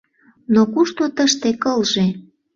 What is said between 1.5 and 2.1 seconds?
кылже?